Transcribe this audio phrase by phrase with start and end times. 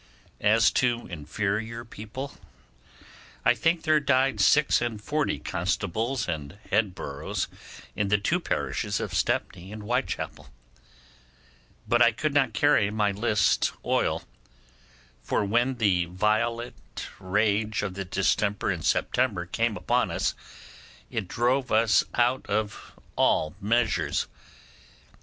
[0.39, 2.33] As to inferior people,
[3.45, 7.47] I think there died six and forty constables and head boroughs
[7.95, 10.47] in the two parishes of Stepney and Whitechappel;
[11.87, 14.23] but I could not carry my list on,
[15.21, 20.33] for when the violent rage of the distemper in September came upon us,
[21.11, 24.25] it drove us out of all measures.